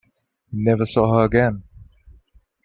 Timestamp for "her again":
1.19-1.61